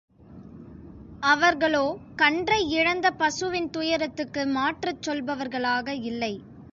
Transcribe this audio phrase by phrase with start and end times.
[1.23, 1.83] அவர்களோ
[2.15, 6.33] கன்றை இழந்த பசுவின் துயரத்துக்கு மாற்றுச் சொல்பவர்களாக இல்லை.